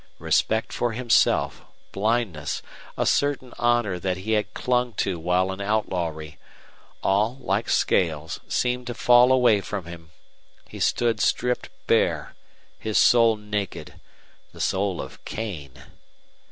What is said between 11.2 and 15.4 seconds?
stripped bare, his soul naked the soul of